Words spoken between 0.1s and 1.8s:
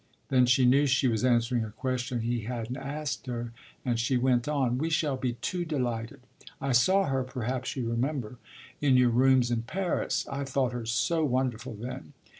Then she knew she was answering a